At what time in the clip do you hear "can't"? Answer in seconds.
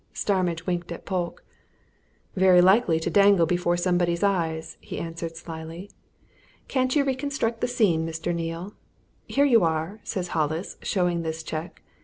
6.67-6.95